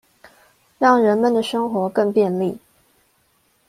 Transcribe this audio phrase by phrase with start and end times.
[0.79, 2.57] 讓人們的生活更便利